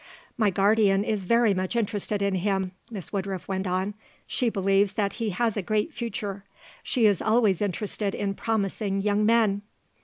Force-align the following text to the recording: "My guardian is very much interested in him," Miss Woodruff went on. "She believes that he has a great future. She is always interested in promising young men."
"My 0.35 0.49
guardian 0.49 1.03
is 1.03 1.25
very 1.25 1.53
much 1.53 1.75
interested 1.75 2.23
in 2.23 2.33
him," 2.33 2.71
Miss 2.89 3.13
Woodruff 3.13 3.47
went 3.47 3.67
on. 3.67 3.93
"She 4.25 4.49
believes 4.49 4.93
that 4.93 5.13
he 5.21 5.29
has 5.29 5.55
a 5.55 5.61
great 5.61 5.93
future. 5.93 6.43
She 6.81 7.05
is 7.05 7.21
always 7.21 7.61
interested 7.61 8.15
in 8.15 8.33
promising 8.33 9.03
young 9.03 9.23
men." 9.27 9.61